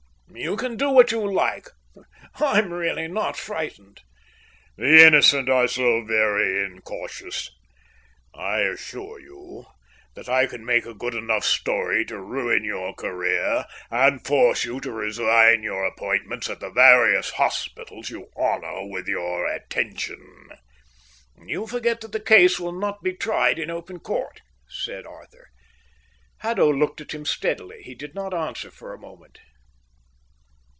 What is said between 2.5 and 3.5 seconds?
really not